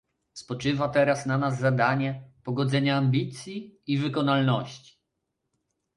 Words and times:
Spoczywa 0.33 0.89
teraz 0.89 1.25
na 1.25 1.37
nas 1.37 1.59
zadanie 1.59 2.23
pogodzenia 2.43 2.97
ambicji 2.97 3.79
i 3.87 3.97
wykonalności 3.97 4.97